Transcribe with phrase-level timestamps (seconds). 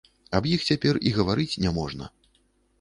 [0.37, 2.05] Аб іх цяпер і гаварыць не можна.